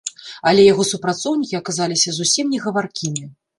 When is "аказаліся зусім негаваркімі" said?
1.61-3.33